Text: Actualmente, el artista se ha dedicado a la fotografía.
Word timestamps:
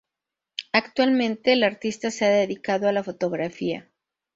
Actualmente, 0.73 1.53
el 1.53 1.63
artista 1.63 2.09
se 2.09 2.25
ha 2.25 2.29
dedicado 2.29 2.87
a 2.87 2.91
la 2.91 3.03
fotografía. 3.03 3.87